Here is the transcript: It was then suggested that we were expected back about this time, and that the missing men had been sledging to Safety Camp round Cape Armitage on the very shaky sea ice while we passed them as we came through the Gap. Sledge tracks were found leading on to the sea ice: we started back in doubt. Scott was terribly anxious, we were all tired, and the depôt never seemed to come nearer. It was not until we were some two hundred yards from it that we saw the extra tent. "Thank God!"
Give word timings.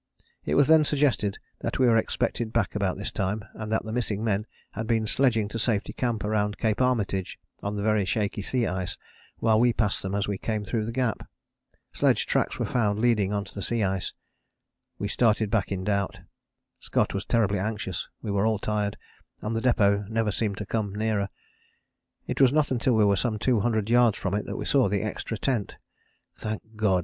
It 0.45 0.55
was 0.55 0.67
then 0.67 0.83
suggested 0.83 1.37
that 1.59 1.77
we 1.77 1.85
were 1.85 1.95
expected 1.95 2.51
back 2.51 2.73
about 2.73 2.97
this 2.97 3.11
time, 3.11 3.43
and 3.53 3.71
that 3.71 3.83
the 3.85 3.91
missing 3.93 4.23
men 4.23 4.47
had 4.71 4.87
been 4.87 5.05
sledging 5.05 5.47
to 5.49 5.59
Safety 5.59 5.93
Camp 5.93 6.23
round 6.23 6.57
Cape 6.57 6.81
Armitage 6.81 7.37
on 7.61 7.75
the 7.75 7.83
very 7.83 8.03
shaky 8.03 8.41
sea 8.41 8.65
ice 8.65 8.97
while 9.37 9.59
we 9.59 9.73
passed 9.73 10.01
them 10.01 10.15
as 10.15 10.27
we 10.27 10.39
came 10.39 10.63
through 10.65 10.85
the 10.85 10.91
Gap. 10.91 11.29
Sledge 11.93 12.25
tracks 12.25 12.57
were 12.57 12.65
found 12.65 12.97
leading 12.97 13.31
on 13.31 13.45
to 13.45 13.53
the 13.53 13.61
sea 13.61 13.83
ice: 13.83 14.11
we 14.97 15.07
started 15.07 15.51
back 15.51 15.71
in 15.71 15.83
doubt. 15.83 16.21
Scott 16.79 17.13
was 17.13 17.23
terribly 17.23 17.59
anxious, 17.59 18.07
we 18.23 18.31
were 18.31 18.47
all 18.47 18.57
tired, 18.57 18.97
and 19.43 19.55
the 19.55 19.61
depôt 19.61 20.09
never 20.09 20.31
seemed 20.31 20.57
to 20.57 20.65
come 20.65 20.95
nearer. 20.95 21.29
It 22.25 22.41
was 22.41 22.51
not 22.51 22.71
until 22.71 22.95
we 22.95 23.05
were 23.05 23.15
some 23.15 23.37
two 23.37 23.59
hundred 23.59 23.87
yards 23.87 24.17
from 24.17 24.33
it 24.33 24.47
that 24.47 24.57
we 24.57 24.65
saw 24.65 24.89
the 24.89 25.03
extra 25.03 25.37
tent. 25.37 25.77
"Thank 26.33 26.75
God!" 26.75 26.99